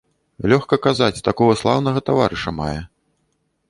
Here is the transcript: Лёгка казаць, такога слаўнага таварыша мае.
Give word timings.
Лёгка 0.53 0.79
казаць, 0.85 1.23
такога 1.29 1.59
слаўнага 1.63 2.05
таварыша 2.11 2.59
мае. 2.65 2.77